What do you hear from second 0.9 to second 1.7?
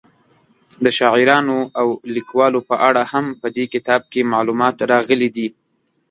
شاعرانو